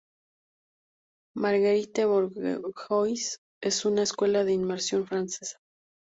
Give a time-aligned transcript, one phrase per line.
[1.35, 5.59] Marguerite-Bourgeois es una escuela de inmersión francesa.